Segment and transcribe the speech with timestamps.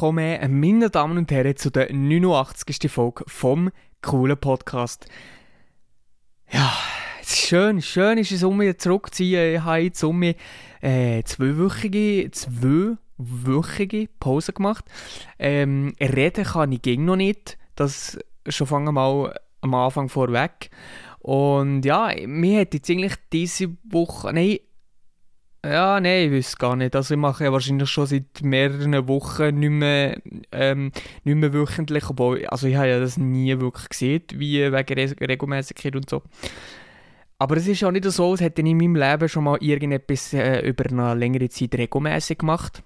[0.00, 2.90] Willkommen, meine Damen und Herren, zu der 89.
[2.90, 5.04] Folge vom coolen Podcast.
[6.50, 6.72] Ja,
[7.20, 9.56] es ist schön, schön ist es, um mich zurückzuziehen.
[9.56, 14.86] Ich habe jetzt um äh, zweiwöchige, zweiwöchige Pause gemacht.
[15.38, 20.70] Ähm, reden kann ich gegen noch nicht, das schon fangen mal am Anfang vorweg.
[21.18, 24.60] Und ja, mir hat jetzt eigentlich diese Woche, nein,
[25.64, 26.96] ja, nein, ich weiß gar nicht.
[26.96, 30.18] Also ich mache ja wahrscheinlich schon seit mehreren Wochen nicht mehr,
[30.52, 30.90] ähm,
[31.24, 35.28] nicht mehr wöchentlich, obwohl, also ich habe ja das nie wirklich gesehen, wie wegen Re
[35.28, 36.22] Regelmäßigkeit und so.
[37.38, 40.32] Aber es ist auch nicht so, als hätte ich in meinem Leben schon mal irgendetwas
[40.32, 42.82] äh, über eine längere Zeit regelmäßig gemacht.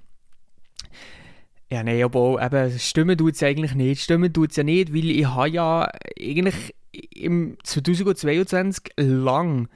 [1.70, 4.02] Ja, nein, aber eben, stimmen tut es ja eigentlich nicht.
[4.02, 6.74] Stimmen tut es ja nicht, weil ich habe ja eigentlich
[7.14, 9.68] im 2022 lang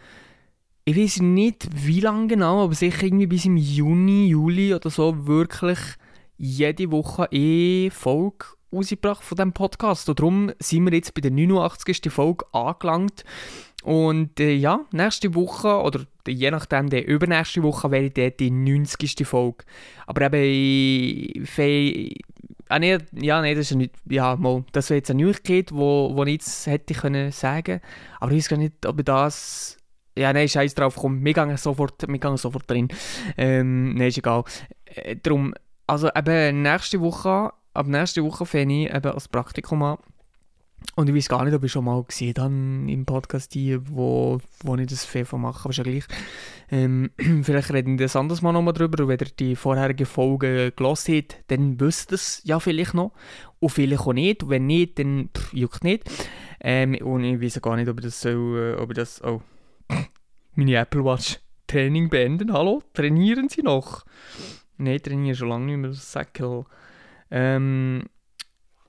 [0.89, 5.27] ich weiß nicht, wie lange genau, aber sicher irgendwie bis im Juni, Juli oder so
[5.27, 5.79] wirklich
[6.39, 10.09] jede Woche eine Folge rausgebracht von diesem Podcast.
[10.09, 12.11] Und darum sind wir jetzt bei der 89.
[12.11, 13.25] Folge angelangt.
[13.83, 19.27] Und äh, ja, nächste Woche oder je nachdem, die übernächste Woche wäre dann die 90.
[19.27, 19.65] Folge.
[20.07, 22.25] Aber eben, ich,
[22.71, 25.71] ah, nee, ja, nee, das ist ja nicht, ja, mal, das wäre jetzt eine Neuigkeit,
[25.71, 27.83] wo, wo ich jetzt hätte können sagen.
[28.21, 29.78] Aber ich weiß gar nicht, ob ich das
[30.19, 32.89] ja, nein, scheiß drauf, komm, wir gehen sofort, wir gehen sofort drin.
[33.37, 34.45] Ähm, nein, ist egal.
[34.85, 35.55] Äh, darum,
[35.87, 39.99] also eben nächste Woche, ab nächste Woche fange ich eben als Praktikum an.
[40.95, 44.39] Und ich weiß gar nicht, ob ich schon mal gesehen habe im Podcast die, wo,
[44.65, 46.05] wo ich das FEFA mache, aber ist ja gleich.
[46.71, 47.11] Ähm,
[47.43, 49.03] vielleicht reden wir das anders mal nochmal drüber.
[49.03, 53.13] Und wenn ihr die vorherige Folge gelesen habt, dann wisst ihr es ja vielleicht noch.
[53.61, 54.43] Und vielleicht auch nicht.
[54.43, 56.05] Und wenn nicht, dann pff, juckt nicht.
[56.61, 59.41] Ähm, und ich weiß gar nicht, ob ich das so, ob ich das, oh,
[60.55, 62.53] meine Apple Watch Training beenden.
[62.53, 64.05] Hallo, trainieren Sie noch?
[64.79, 66.65] Nein, trainieren schon lange nicht mehr, das Säckel.
[67.31, 68.05] Ähm,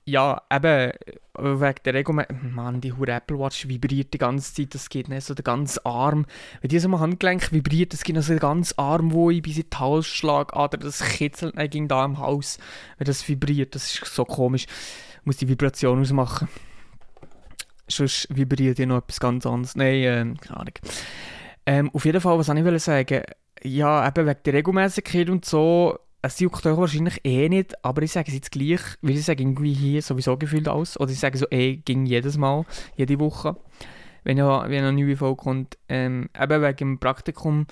[0.04, 0.92] ja, eben,
[1.38, 2.52] wegen der Regelmäßigkeit.
[2.52, 5.84] Mann, die hure Apple Watch vibriert die ganze Zeit, das geht nicht so der ganze
[5.84, 6.26] Arm.
[6.60, 9.42] Wenn die so am Handgelenk vibriert, das geht noch so der ganze Arm, wo ich
[9.42, 12.58] bis in die Halsschlagader, das kitzelt eigentlich da im Haus,
[12.98, 14.66] wenn das vibriert, das ist so komisch.
[15.20, 16.48] Ich muss die Vibration ausmachen.
[17.90, 19.76] Sonst vibriert ja noch etwas ganz anderes.
[19.76, 20.74] Nein, äh, keine Ahnung.
[21.66, 23.22] Ähm, auf jeden Fall, was ich will sagen,
[23.62, 28.12] ja, eben wegen der Regelmäßigkeit und so, es juckt euch wahrscheinlich eh nicht, aber ich
[28.12, 31.38] sage es jetzt gleich, weil ich sage irgendwie hier sowieso gefühlt aus, oder ich sage
[31.38, 32.64] so eh, ging jedes Mal,
[32.96, 33.56] jede Woche,
[34.24, 35.78] wenn, ja, wenn eine neue Folge kommt.
[35.88, 37.66] Ähm, eben wegen dem Praktikum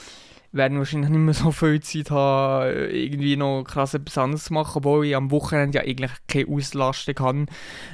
[0.52, 4.78] werden wahrscheinlich nicht mehr so viel Zeit haben, irgendwie noch krass etwas anderes zu machen,
[4.78, 7.46] obwohl ich am Wochenende ja eigentlich keine Auslastung habe,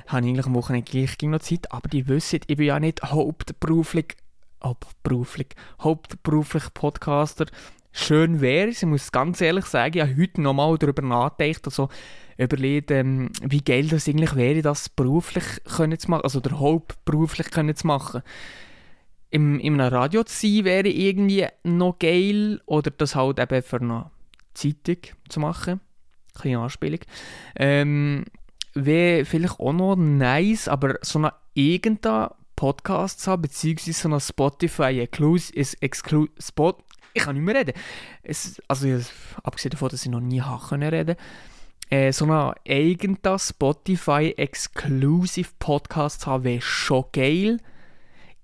[0.06, 3.02] habe ich eigentlich am Wochenende gleich noch Zeit, aber die wissen, ich bin ja nicht
[3.02, 4.16] hauptberuflich
[4.64, 5.48] hauptberuflich,
[5.82, 7.46] hauptberuflich Podcaster.
[7.92, 11.88] Schön wäre es, ich muss ganz ehrlich sagen, ich habe heute nochmal darüber nachgedacht, also
[12.36, 15.44] überlegt, ähm, wie geil das eigentlich wäre, das beruflich
[15.76, 18.22] können zu machen, also der hauptberuflich können zu machen.
[19.34, 23.80] Im, in einem Radio zu sein wäre irgendwie noch geil, oder das halt eben für
[23.80, 24.10] eine
[24.54, 25.80] Zeitung zu machen.
[26.34, 27.00] Kleine Anspielung.
[27.56, 28.26] Ähm,
[28.74, 35.00] wäre vielleicht auch noch nice, aber so eine irgendeine Podcasts habe, beziehungsweise so eine Spotify
[35.00, 36.76] Exclusive Spot.
[37.12, 37.74] Ich kann nicht mehr reden.
[38.22, 38.86] Es, also,
[39.42, 41.16] abgesehen davon, dass ich noch nie habe reden
[41.90, 47.58] äh, so einen eigenen Spotify Exclusive Podcast haben, wäre schon geil.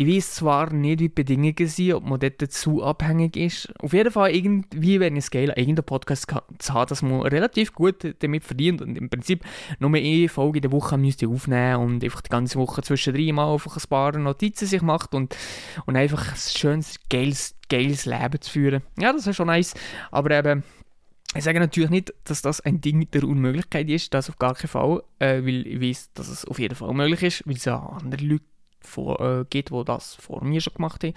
[0.01, 3.71] Ich weiß zwar nicht, wie die Bedingungen sind, ob man dort dazu abhängig ist.
[3.81, 6.27] Auf jeden Fall, irgendwie wäre es geil, irgendeinen Podcast
[6.59, 9.45] zu haben, dass man relativ gut damit verdient und im Prinzip
[9.79, 13.53] nur eine Folge in der Woche müsste aufnehmen und einfach die ganze Woche zwischendrin mal
[13.53, 15.37] einfach ein paar Notizen sich macht und,
[15.85, 18.83] und einfach ein schönes, geiles, geiles Leben zu führen.
[18.99, 19.75] Ja, das ist schon nice,
[20.11, 20.63] aber eben...
[21.37, 24.69] Ich sage natürlich nicht, dass das ein Ding der Unmöglichkeit ist, das auf gar keinen
[24.69, 27.79] Fall, äh, weil ich weiß, dass es auf jeden Fall möglich ist, weil es ja
[27.79, 28.45] andere Leute
[28.81, 31.15] vor, äh, gibt, die das vor mir schon gemacht haben.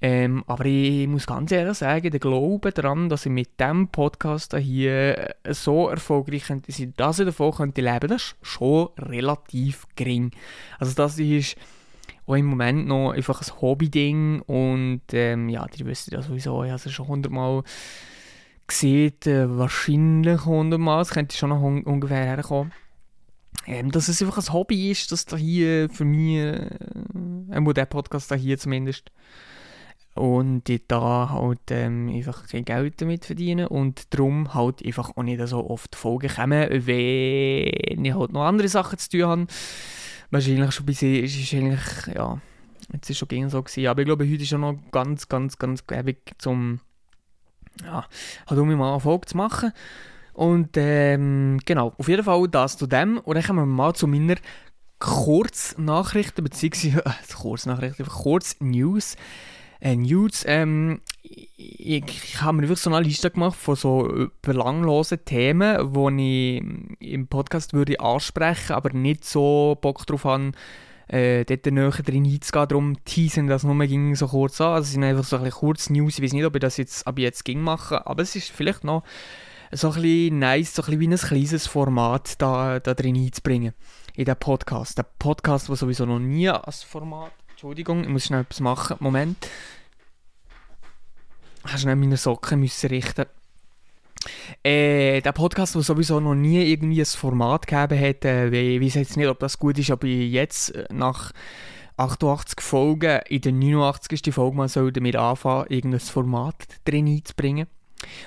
[0.00, 4.54] Ähm, aber ich muss ganz ehrlich sagen, der Glaube daran, dass ich mit diesem Podcast
[4.54, 9.86] hier äh, so erfolgreich könnte sein, dass ich davon könnte leben, das ist schon relativ
[9.96, 10.30] gering.
[10.78, 11.56] Also das ist
[12.26, 16.70] auch im Moment noch einfach ein Hobby-Ding und ähm, ja, die wissen ja sowieso, ich
[16.70, 17.62] habe es schon hundertmal
[18.66, 22.72] gesehen, äh, wahrscheinlich hundertmal, es könnte schon noch un ungefähr herkommen
[23.66, 28.30] ähm, dass es einfach ein Hobby ist, dass da hier für mich, äh, der Podcast
[28.30, 29.10] da hier zumindest,
[30.14, 35.22] und ich da halt ähm, einfach kein Geld damit verdiene und darum halt einfach auch
[35.22, 39.46] nicht so oft Folgen kommen, wenn ich halt noch andere Sachen zu tun habe.
[40.30, 42.40] Wahrscheinlich schon bis ist eigentlich, ja,
[42.92, 45.58] jetzt ist schon gegen so gewesen, aber ich glaube, heute ist schon noch ganz, ganz,
[45.58, 46.80] ganz gäbig zum,
[47.82, 48.06] ja,
[48.46, 49.72] halt um mal eine Folge zu machen.
[50.34, 53.18] Und ähm, genau, auf jeden Fall das zu dem.
[53.18, 54.36] Und dann kommen wir mal zu meiner
[54.98, 59.16] Kurznachrichten, beziehungsweise äh, Kurznachrichten, Kurznews.
[59.80, 65.22] Äh, News, ähm, ich, ich habe mir wirklich so eine Liste gemacht von so belanglosen
[65.26, 70.52] Themen, die ich im Podcast würde ansprechen, aber nicht so Bock drauf habe,
[71.08, 72.68] äh, dort näher drin einzugehen.
[72.68, 74.72] Darum teasen das nur ging so kurz an.
[74.72, 76.16] Also es sind einfach so ein bisschen kurz News.
[76.16, 78.84] Ich weiß nicht, ob ich das jetzt ab jetzt ging machen, aber es ist vielleicht
[78.84, 79.02] noch
[79.76, 83.74] so ein bisschen nice, so ein bisschen wie ein kleines Format da, da drin einzubringen.
[84.14, 84.98] In den Podcast.
[84.98, 87.32] Der Podcast, der sowieso noch nie als Format.
[87.50, 88.96] Entschuldigung, ich muss schnell etwas machen.
[89.00, 89.48] Moment.
[91.64, 93.26] Ich muss schnell meine Socken müssen richten.
[94.62, 98.94] Äh, der Podcast, der sowieso noch nie irgendwie ein Format gegeben hat, äh, ich weiß
[98.94, 101.32] jetzt nicht, ob das gut ist, aber jetzt äh, nach
[101.96, 104.32] 88 Folgen in der 89.
[104.32, 107.66] Folge mal soll damit anfangen, irgendein Format drin einzubringen.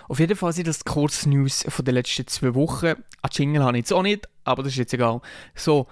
[0.07, 2.93] Auf jeden Fall sind das die Kurznews von den letzten zwei Wochen.
[3.21, 5.21] An Jingle habe ich jetzt auch nicht, aber das ist jetzt egal.
[5.55, 5.87] So,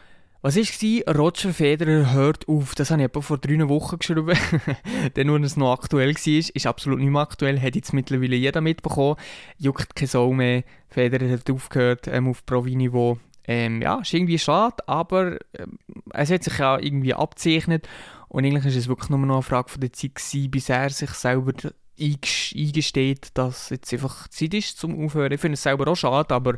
[0.45, 1.15] was war?
[1.15, 2.75] Roger Federer hört auf.
[2.75, 4.37] Das habe ich etwa vor drei Wochen geschrieben.
[5.15, 7.59] Dann, als es noch aktuell war, ist absolut nicht mehr aktuell.
[7.59, 9.15] Hat jetzt mittlerweile jeder mitbekommen.
[9.57, 10.63] Juckt kein Sau mehr.
[10.87, 13.17] Federer hat aufgehört ähm, auf Provi-Niveau.
[13.47, 15.79] Ähm, ja, ist irgendwie schade, aber ähm,
[16.13, 17.87] es hat sich ja irgendwie abzeichnet.
[18.27, 20.91] Und eigentlich ist es wirklich nur noch eine Frage von der Zeit gewesen, bis er
[20.91, 21.53] sich selber
[21.99, 25.31] eingesteht, dass jetzt einfach Zeit ist zum Aufhören.
[25.31, 26.57] Ich finde es selber auch schade, aber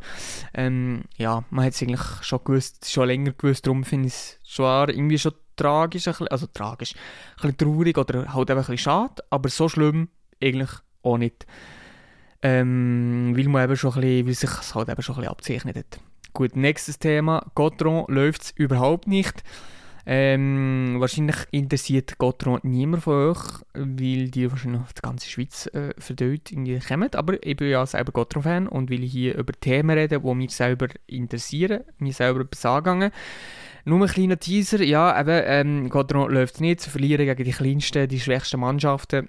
[0.54, 4.40] ähm, ja, man hat es eigentlich schon gewusst, schon länger gewusst, darum finde ich es
[4.46, 9.24] schon irgendwie schon tragisch, also tragisch, ein bisschen traurig oder halt einfach ein bisschen schade,
[9.30, 10.10] aber so schlimm
[10.42, 10.70] eigentlich
[11.04, 11.46] auch nicht.
[12.42, 15.32] Ähm, weil man eben schon ein bisschen, weil sich es halt eben schon ein bisschen
[15.32, 16.00] abzeichnet hat.
[16.34, 19.44] Gut, nächstes Thema, Gotron läuft es überhaupt nicht.
[20.10, 23.44] Ähm, wahrscheinlich interessiert Gotron niemand von euch,
[23.74, 26.50] weil die wahrscheinlich auf die ganze Schweiz äh, verdient
[26.88, 27.14] kommen.
[27.14, 30.88] Aber ich bin ja selber Gotron-Fan und will hier über Themen reden, die mich selber
[31.08, 33.12] interessieren, mir selber etwas angegangen.
[33.84, 38.08] Nur ein kleiner Teaser, ja, eben, ähm, Gotron läuft nicht, zu verlieren gegen die kleinsten,
[38.08, 39.28] die schwächsten Mannschaften.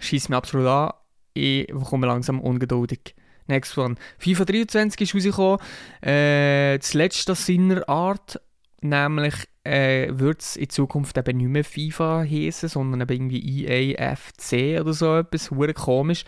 [0.00, 0.92] Schießt mir absolut an.
[1.32, 3.14] Ich komme langsam ungeduldig.
[3.46, 3.94] Next one.
[4.18, 5.58] FIFA 23 ist rausgekommen.
[6.02, 8.38] Äh, das letzte seiner Art,
[8.82, 9.34] nämlich
[9.66, 14.92] äh, wird es in Zukunft eben nicht mehr FIFA heißen, sondern eben irgendwie EAFC oder
[14.92, 16.24] so etwas, hure komisch.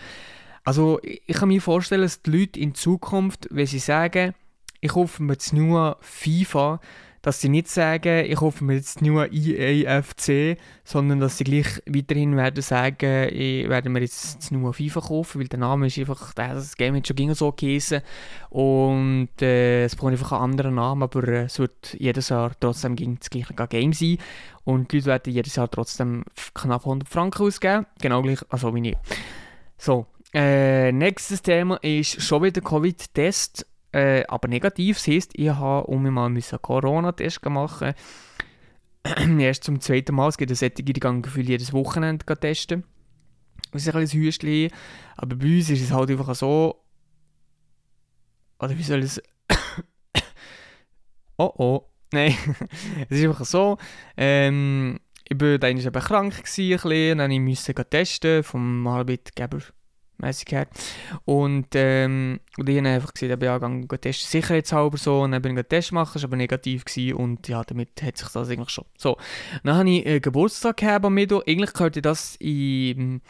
[0.65, 4.35] Also ich kann mir vorstellen, dass die Leute in Zukunft, wenn sie sagen,
[4.81, 6.81] ich hoffe mir jetzt nur FIFA,
[7.23, 12.37] dass sie nicht sagen, ich hoffe mir jetzt nur EAFC, sondern dass sie gleich weiterhin
[12.37, 16.77] werden sagen, ich werde mir jetzt nur FIFA kaufen, weil der Name ist einfach, das
[16.77, 18.01] Game hat schon so geheißen
[18.51, 22.97] und äh, es braucht einfach einen anderen Namen, aber äh, es wird jedes Jahr trotzdem
[23.19, 24.19] das gleiche Game sein.
[24.65, 26.25] Und die Leute werden jedes Jahr trotzdem
[26.55, 28.97] knapp 100 Franken ausgeben, genau gleich, also wie ich.
[29.79, 34.99] So, äh, nächstes Thema ist schon wieder Covid-Test äh, aber negativ.
[34.99, 37.95] Das heisst, ich habe um mal einen Corona-Test machen.
[39.39, 40.29] Erst zum zweiten Mal.
[40.29, 42.85] Es gibt Sättige, die gehen gefühlt jedes Wochenende testen.
[43.73, 44.71] Das ist ein bisschen Hüstchen.
[45.17, 46.85] Aber bei uns ist es halt einfach so.
[48.61, 49.23] Oder wie soll es.
[51.39, 51.85] oh oh.
[52.13, 52.35] Nein.
[53.11, 53.77] es ist einfach so.
[54.17, 59.59] Ähm, ich war dann eben krank, gewesen, ein bisschen, dann musste ich testen vom Arbeitgeber
[60.19, 60.67] mäßig her.
[61.25, 65.53] Und, ähm, und ich habe einfach gesagt, ich habe Test sicherheitshalber so, und dann bin
[65.53, 68.49] ich einen Test machen, das war aber negativ gewesen, und ja, damit hat sich das
[68.49, 68.85] eigentlich schon.
[68.97, 69.17] So,
[69.65, 73.21] dann habe ich äh, Geburtstag gehabt am Mittwoch, eigentlich gehörte das in,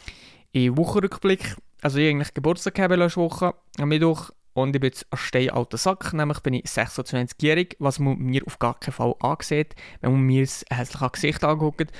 [0.53, 5.07] in Wochenrückblick, also ich eigentlich Geburtstag gehabt letzte Woche, am Mittwoch, und ich bin jetzt
[5.11, 9.15] ein Stein alter Sack, nämlich bin ich 26-jährig, was man mir auf gar keinen Fall
[9.21, 11.93] ansieht, wenn man mir das hässliche Gesicht anguckt.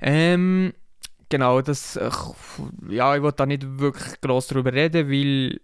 [0.00, 0.74] Ähm,
[1.32, 2.10] genau, das, äh,
[2.90, 5.60] ja, ich will da nicht wirklich groß darüber reden, weil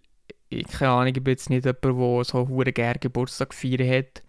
[0.49, 4.23] ich keine Ahnung, ich bin jetzt nicht jemand, der so hure gerne Geburtstag feiern hat.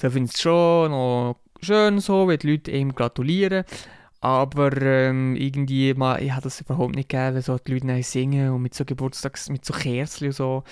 [0.00, 3.64] So finde ich es schon noch schön so, wenn die Leute ihm gratulieren.
[4.20, 8.62] Aber ähm, irgendwie, mal, ich habe das überhaupt nicht gegeben, so die Leute singen und
[8.62, 10.62] mit so Geburtstags, mit so Kerzen und so.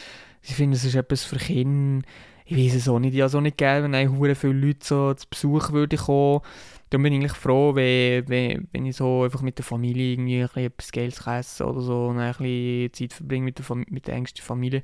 [0.43, 2.07] Ich finde, es ist etwas für Kinder.
[2.53, 3.15] Ich weiß es auch nicht.
[3.15, 6.43] Ich es auch nicht gegeben, wenn hure viele Leute so zu Besuch würden kommen
[6.91, 10.43] dann bin ich eigentlich froh, wenn, wenn, wenn ich so einfach mit der Familie irgendwie
[10.43, 14.15] ein etwas Geld esse oder so und ein bisschen Zeit verbringe mit der, mit der
[14.15, 14.83] engsten Familie.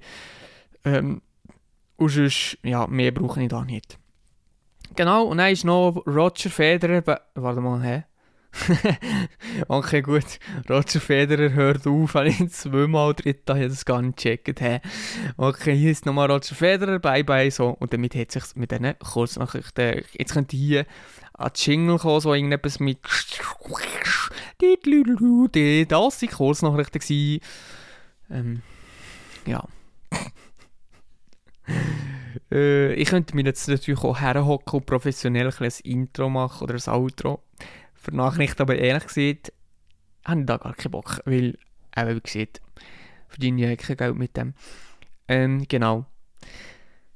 [0.87, 1.21] Ähm,
[1.97, 3.99] und sonst, ja, mehr brauche ich da nicht.
[4.97, 8.05] Genau, und dann ist noch Roger Federer, warte mal, hä?
[9.69, 10.38] okay, gut.
[10.69, 14.61] Roger Federer hört auf, wenn ich zweimal dritt habe, das gar nicht gecheckt.
[14.61, 14.81] Hey.
[15.37, 17.71] Okay, hier ist nochmal Roger Federer, bye bye, so.
[17.79, 20.87] Und damit hat sich mit diesen Kurznachrichten, jetzt könnte ich hier
[21.35, 22.99] an Jingle kommen, so irgendetwas mit
[25.88, 27.41] das waren Kurznachrichten.
[28.31, 28.62] Ähm,
[29.47, 29.65] ja.
[32.50, 36.95] Äh, ich könnte mir jetzt natürlich auch herhocken und professionell ein Intro machen oder ein
[36.95, 37.43] Outro
[38.09, 39.53] für Nachrichten, aber ehrlich gesagt
[40.25, 41.59] habe ich da gar keinen Bock, weil,
[41.97, 42.61] eben wie gesagt,
[43.29, 44.55] verdiene ich kein Geld mit dem.
[45.27, 46.07] Ähm, genau.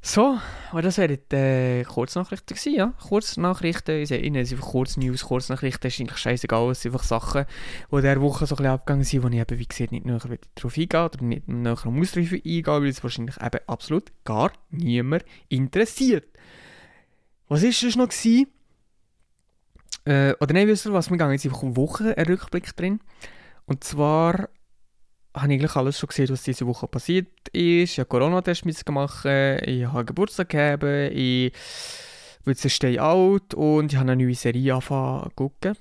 [0.04, 0.36] So,
[0.72, 2.92] aber das wären die äh, Kurznachrichten gewesen, ja.
[3.08, 7.44] Kurznachrichten, ich sehe Ihnen, einfach Kurz-News, Kurznachrichten, ist eigentlich scheißegal, es sind einfach Sachen,
[7.90, 10.04] die in dieser Woche so ein bisschen abgegangen sind, wo ich eben, wie gesagt, nicht
[10.04, 10.18] näher
[10.56, 15.24] darauf eingehe oder nicht näher am Ausdruck eingehen, weil es wahrscheinlich eben absolut gar niemand
[15.48, 16.26] interessiert.
[17.48, 18.48] Was ist das noch gewesen?
[20.04, 23.00] Äh, oder nein, wisst ihr was, wir gehen jetzt einfach Wochen einen Rückblick drin.
[23.66, 24.48] Und zwar
[25.34, 27.92] habe ich eigentlich alles schon gesehen, was diese Woche passiert ist.
[27.92, 31.52] Ich habe Corona-Test gemacht, ich habe Geburtstag gehabt, ich
[32.44, 35.76] bin jetzt Stay Out und ich habe eine neue Serie angefangen zu gucken.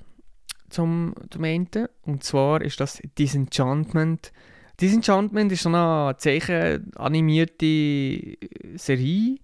[0.70, 1.68] Zum, zum einen.
[2.04, 4.32] Und zwar ist das Disenchantment.
[4.80, 8.38] Disenchantment ist so eine zeichenanimierte
[8.76, 9.36] Serie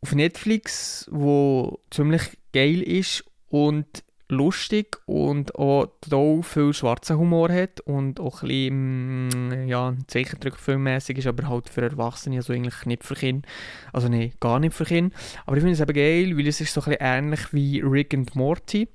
[0.00, 7.80] auf Netflix, wo ziemlich geil ist und lustig und auch total viel schwarzen Humor hat
[7.80, 13.04] und auch ein bisschen, mm, ja, Zeichentrickfilmmäßig ist, aber halt für Erwachsene, also eigentlich nicht
[13.04, 13.46] für Kinder.
[13.92, 15.14] Also nein, gar nicht für Kinder.
[15.46, 18.14] Aber ich finde es eben geil, weil es ist so ein bisschen ähnlich wie Rick
[18.14, 18.88] and Morty.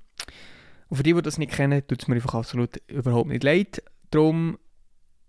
[0.87, 3.83] Und für die, die das nicht kennen, tut es mir einfach absolut überhaupt nicht leid.
[4.11, 4.57] Darum,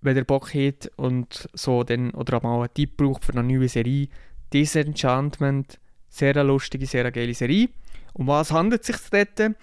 [0.00, 3.68] wenn ihr Bock habt und so dann, oder mal einen Tipp braucht für eine neue
[3.68, 4.08] Serie,
[4.52, 7.68] Disenchantment, sehr lustige, sehr geile Serie.
[8.16, 9.54] Um was handelt es sich dort?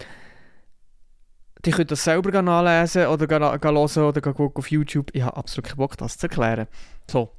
[1.66, 5.10] Die könnt das selber nachlesen oder hören oder gucken auf YouTube.
[5.14, 6.68] Ich habe absolut keinen Bock, das zu erklären.
[7.10, 7.32] So,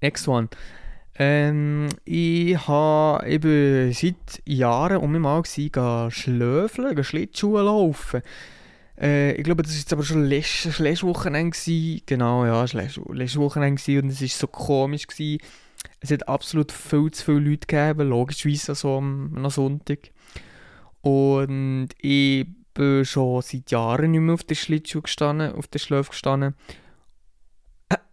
[0.00, 0.48] next one.
[1.16, 8.22] Ähm, ich habe eben seit Jahren um mich mal gewesen, schlöfeln, Schlittschuhe laufen.
[8.98, 12.00] Äh, ich glaube, das war jetzt aber schon letztes, Wochenende.
[12.06, 15.06] Genau, ja, das letztes Wochenende gewesen und es war so komisch.
[15.06, 15.40] Gewesen.
[16.04, 20.10] Es hat absolut viel zu viele Leute gegeben, logischerweise so am, Sonntag.
[21.00, 26.10] Und ich bin schon seit Jahren nicht mehr auf der Schlittschuh gestanden, auf der Schläfe
[26.10, 26.56] gestanden.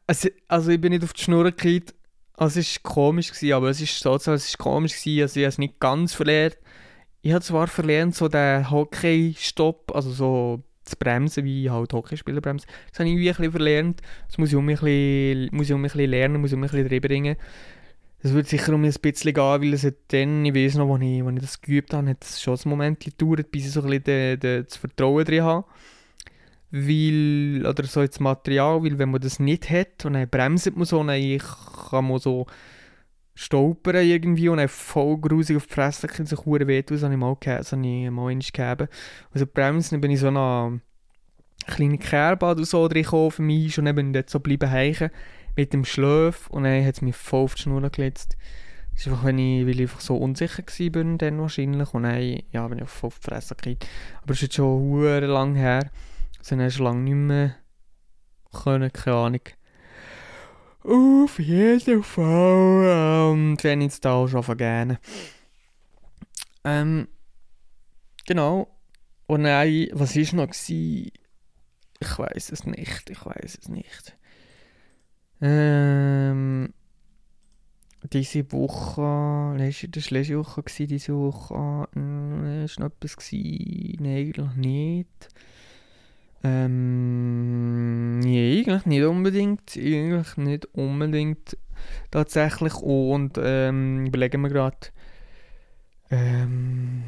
[0.08, 1.94] Also, also ich bin nicht auf die Schnur gekriegt.
[2.36, 5.44] Also es war komisch, gewesen, aber es ist trotzdem, es ist komisch gewesen, also ich
[5.44, 6.58] habe es nicht ganz verlernt.
[7.22, 12.70] Ich habe zwar verlernt, so den Hockey-Stopp, also so zu bremsen, wie halt Hockeyspieler bremsen.
[12.90, 14.02] Das habe ich irgendwie ein bisschen verlernt.
[14.30, 16.56] Das muss ich um ein bisschen, muss ich um mich ein bisschen lernen, muss ich
[16.56, 17.42] um mich ein bisschen drüber
[18.22, 21.24] Das wird sicher um ein bisschen gehen, weil es dann, ich weiß noch, als ich,
[21.24, 23.88] als ich das geübt habe, hat es schon ein Moment gedauert, bis ich so ein
[23.88, 25.66] bisschen de, de, das Vertrauen drin habe.
[26.70, 30.86] Weil, oder so das Material, weil wenn man das nicht hat und dann bremst man
[30.86, 31.38] so, und dann
[31.90, 32.46] kann man so
[33.34, 37.14] stolpern irgendwie und dann voll grusig auf die Fresse kann sich hure wehtun, das habe
[37.14, 38.88] ich mal, das habe ich mal gegeben.
[39.34, 40.80] Also bremsen bin ich so eine
[41.66, 44.70] kleine Kerbe oder so drin gekommen für mich und dann bin ich dort so bleiben
[44.70, 45.10] heichen
[45.56, 48.38] mit dem Schlaf und dann hat es mich voll auf die Schnur geletzt.
[48.94, 52.68] Das ist einfach, ich, weil ich einfach so unsicher war dann wahrscheinlich und dann ja,
[52.68, 53.88] bin ich voll auf die Fresse gekriegt.
[54.22, 55.90] Aber es ist jetzt schon hure lang her.
[56.40, 57.56] Also dann schon lange nicht mehr
[58.52, 59.42] können, keine Ahnung.
[60.84, 63.34] Auf jeden Fall.
[63.34, 64.98] Ähm, wenn ich es da schon vergeben.
[66.64, 67.08] Ähm,
[68.26, 68.68] genau.
[69.28, 70.48] Und dann, was war noch?
[70.48, 71.12] Gewesen?
[72.00, 74.18] Ich weiß es nicht, ich weiß es nicht.
[75.42, 76.74] Ähm,
[78.14, 83.98] diese Woche, das war letzte Woche, gewesen, diese Woche, äh, ist noch etwas gewesen?
[84.00, 85.30] Nein, eigentlich nicht.
[86.44, 91.58] Ähm, nee, eigentlich nicht unbedingt, eigentlich nicht unbedingt
[92.10, 94.78] tatsächlich und ähm, überlegen wir gerade,
[96.10, 97.04] ähm,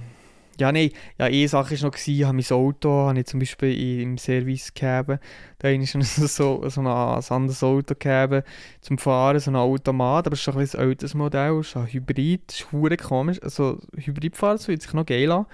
[0.60, 4.02] ja, nein, ja, eine Sache war noch, ich habe mein Auto habe ich zum Beispiel
[4.02, 5.20] im Service gegeben.
[5.60, 8.44] Da habe ich schon so, so ein, anderes Auto gegeben
[8.82, 11.78] zum Fahren, so ein Automat, aber es ist schon ein, ein älteres Modell, es ist
[11.78, 13.42] ein Hybrid, das ist komisch.
[13.42, 15.46] Also Hybridfahren, fühlt sich noch geil an,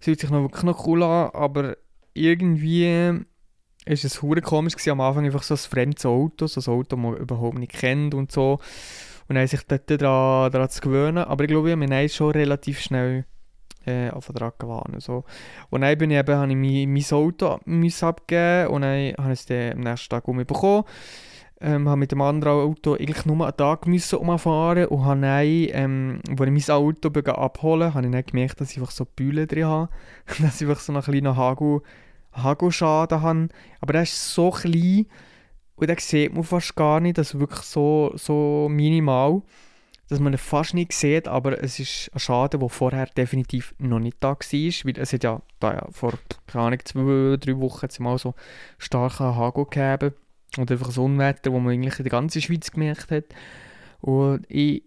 [0.00, 1.76] es fühlt sich noch wirklich noch cool an, aber
[2.14, 3.24] irgendwie
[3.86, 6.96] ist es hure komisch gewesen, am Anfang einfach so ein fremdes Auto, so ein Auto,
[6.96, 8.58] das man überhaupt nicht kennt und so.
[9.28, 11.18] Und dann sich dort daran, daran zu gewöhnen.
[11.18, 13.26] Aber ich glaube, wir haben schon relativ schnell
[13.86, 15.02] äh, dran gewarnt.
[15.02, 15.24] So.
[15.70, 17.58] Und dann bin ich eben, habe ich mein, mein Auto
[18.06, 20.84] abgeben und dann habe ich es dann am nächsten Tag umbekommen.
[21.62, 25.44] Ähm, habe mit dem anderen Auto eigentlich nur einen Tag müssen umfahren und habe dann,
[25.44, 29.46] ähm, als ich mein Auto abholen habe ich dann gemerkt, dass ich einfach so Bühlen
[29.46, 29.90] drin habe.
[30.40, 31.82] dass ich einfach so einen kleinen Hagel,
[32.32, 33.48] Hagelschaden habe.
[33.80, 35.06] Aber der ist so klein
[35.74, 37.18] und den sieht man fast gar nicht.
[37.18, 39.42] Das ist wirklich so, so minimal
[40.10, 44.00] dass man ihn fast nicht sieht, aber es ist ein Schaden, der vorher definitiv noch
[44.00, 46.14] nicht da war, weil es hat ja, da ja vor,
[46.46, 48.34] keine Ahnung, zwei, drei Wochen mal so
[48.78, 50.14] starken Hagel gegeben
[50.58, 53.26] und einfach so Unwetter, wo man eigentlich in der ganzen Schweiz gemerkt hat
[54.00, 54.82] und ich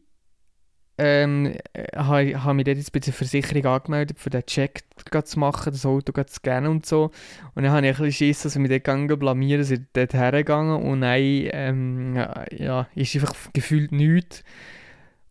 [0.97, 1.55] ähm,
[1.95, 4.83] habe hab mich dort jetzt bei der Versicherung angemeldet, für den Check
[5.23, 7.11] zu machen, das Auto zu scannen und so.
[7.55, 10.13] Und dann habe ich ein bisschen Schiss, dass ich mich dort gegangen blamieren, sind dort
[10.13, 12.15] hergegangen und nein, ähm,
[12.51, 14.43] ja, ist einfach gefühlt nichts.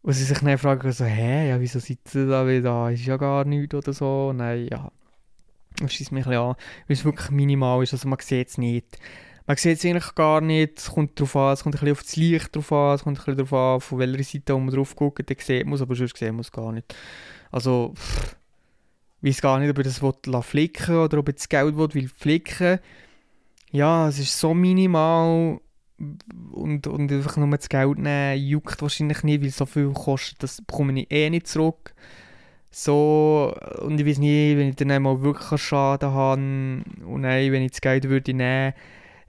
[0.03, 2.91] Und sie sich dann fragen, so, hä, ja, wieso ihr da wieder?
[2.91, 4.33] Ist ja gar nichts oder so.
[4.33, 4.91] Nein, ja.
[5.79, 6.57] Das schießt mich ein bisschen an,
[6.87, 8.99] weil es wirklich minimal ist, also man sieht es nicht.
[9.47, 12.03] Man sieht es eigentlich gar nicht, es kommt darauf an, es kommt ein bisschen auf
[12.03, 14.95] das Licht drauf an, es kommt ein bisschen darauf an, von welcher Seite man drauf
[14.95, 16.95] guckt, dann sieht man es, aber sonst sieht man es gar nicht.
[17.51, 18.37] Also, pff,
[19.23, 21.95] ich weiß gar nicht, ob ich das will flicken oder ob ich das Geld will,
[21.95, 22.79] will flicken.
[23.71, 25.61] Ja, es ist so minimal
[26.53, 30.61] und, und einfach nur das Geld nehmen, juckt wahrscheinlich nicht, weil so viel kostet, das
[30.63, 31.95] bekomme ich eh nicht zurück.
[32.71, 37.63] So, und ich weiß nicht, wenn ich dann mal wirklich Schaden habe und nein, wenn
[37.63, 38.73] ich das Geld würde nehmen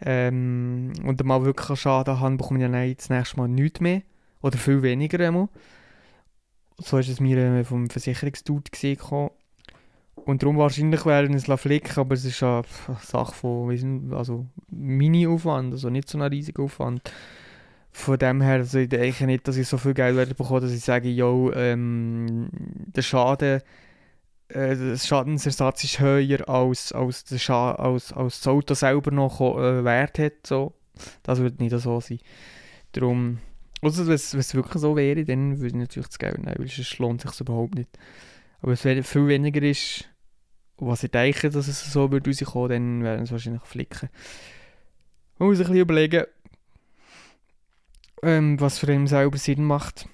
[0.01, 4.01] ähm, und mal wirklich einen Schaden habe, bekomme ich dann das nächste Mal nichts mehr.
[4.41, 5.49] Oder viel weniger einmal.
[6.77, 8.97] So ist es mir äh, vom Versicherungsdude gesehen.
[10.25, 12.63] Und darum wahrscheinlich wäre es flicken, aber es ist eine
[13.01, 17.01] Sache von also Mini-Aufwand, also nicht so ein riesiger Aufwand.
[17.91, 20.71] Von dem her, also ich denke nicht, dass ich so viel Geld werde bekommen, dass
[20.71, 23.61] ich sage, yo, ähm, der Schaden
[24.53, 29.41] äh, der Schadensersatz ist höher als, als, der Scha als, als das Auto selber noch
[29.41, 30.45] äh, Wert hat.
[30.45, 30.73] So.
[31.23, 32.19] Das würde nicht so sein.
[32.91, 33.39] Darum,
[33.81, 36.97] also wenn es wirklich so wäre, dann würde ich natürlich das Geld nehmen, weil sonst
[36.99, 37.89] lohnt sich überhaupt nicht.
[38.61, 40.05] Aber es viel weniger ist,
[40.87, 44.09] was ich denke, dass es so würde rauskommen, dann werden es wahrscheinlich flicken.
[45.37, 46.25] Man muss sich ein bisschen überlegen,
[48.21, 50.07] ähm, was für ihn selber Sinn macht.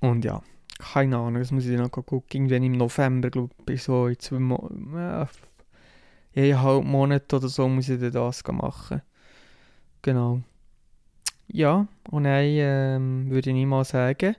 [0.00, 0.42] Und ja
[0.78, 2.22] keine Ahnung, das muss ich noch gucken.
[2.32, 5.28] Irgendwann im November, glaube ich, so in zwei Monaten, ja,
[6.34, 9.02] eineinhalb Monate oder so muss ich das machen.
[10.02, 10.40] Genau.
[11.48, 14.36] Ja, und dann ähm, würde ich nicht mal sagen,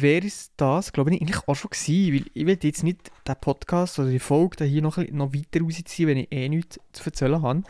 [0.00, 3.36] wäre es das, glaube ich, eigentlich auch schon gewesen, weil ich will jetzt nicht den
[3.40, 7.42] Podcast oder die Folge hier noch, noch weiter rausziehen, wenn ich eh nichts zu erzählen
[7.42, 7.62] habe.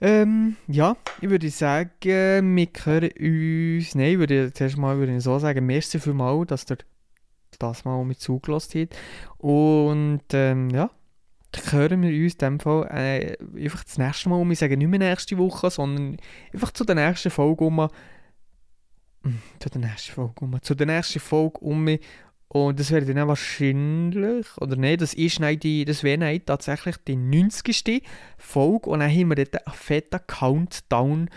[0.00, 5.22] Ähm, ja, ich würde sagen, wir hören uns, nein, ich würde zuerst mal würde ich
[5.22, 6.78] so sagen, merci vielmals, dass ihr
[7.58, 8.96] das mal mit zugelassen hat.
[9.38, 10.90] Und ähm, ja,
[11.50, 14.50] dann hören wir uns in dem Fall äh, einfach das nächste Mal um.
[14.50, 16.18] Ich sage nicht mehr nächste Woche, sondern
[16.52, 17.88] einfach zu der nächsten Folge um.
[19.28, 20.62] Hm, zu der nächsten Folge um.
[20.62, 21.98] Zu der nächsten Folge um.
[22.50, 26.96] Und das wäre dann wahrscheinlich, oder nein, das ist nein, die, das wäre nein, tatsächlich
[27.06, 28.02] die 90.
[28.38, 28.88] Folge.
[28.88, 31.28] Und dann haben wir dort einen fetten Countdown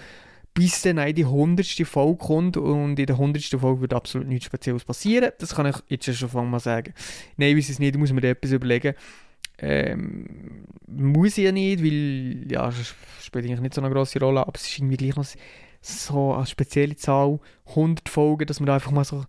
[0.54, 1.66] bis dann die 100.
[1.88, 3.44] Folge kommt und in der 100.
[3.60, 5.32] Folge wird absolut nichts Spezielles passieren.
[5.40, 6.94] Das kann ich jetzt schon mal sagen.
[7.38, 8.94] Nein, weiß es nicht, muss mir etwas überlegen.
[9.60, 12.70] Ähm, muss ich ja nicht, weil ja,
[13.22, 15.26] spielt eigentlich nicht so eine grosse Rolle, aber es ist irgendwie gleich noch
[15.82, 17.40] so eine spezielle Zahl,
[17.70, 19.26] 100 Folgen, dass man da einfach mal so ein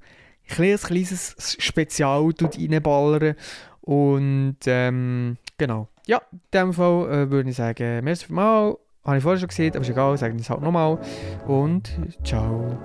[0.48, 3.34] kleines, kleines Spezial reinballern
[3.80, 5.88] und ähm, genau.
[6.06, 9.72] Ja, in dem Fall äh, würde ich sagen, merci mal habe ich vorher schon gesehen,
[9.72, 10.98] aber ist egal, sagen wir es halt nochmal.
[11.46, 11.90] Und
[12.24, 12.78] ciao.